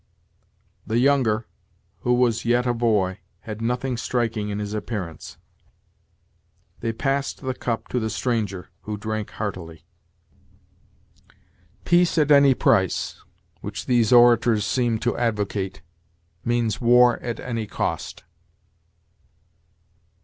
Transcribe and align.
"The 0.87 0.97
younger, 0.97 1.45
who 1.99 2.15
was 2.15 2.43
yet 2.43 2.65
a 2.65 2.73
boy, 2.73 3.19
had 3.41 3.61
nothing 3.61 3.97
striking 3.97 4.49
in 4.49 4.57
his 4.57 4.73
appearance." 4.73 5.37
"They 6.79 6.91
passed 6.91 7.41
the 7.41 7.53
cup 7.53 7.87
to 7.89 7.99
the 7.99 8.09
stranger, 8.09 8.71
who 8.81 8.97
drank 8.97 9.29
heartily." 9.29 9.85
"Peace 11.85 12.17
at 12.17 12.31
any 12.31 12.55
price, 12.55 13.21
which 13.59 13.85
these 13.85 14.11
orators 14.11 14.65
seem 14.65 14.97
to 15.01 15.15
advocate, 15.19 15.83
means 16.43 16.81
war 16.81 17.17
at 17.19 17.39
any 17.39 17.67
cost." 17.67 18.23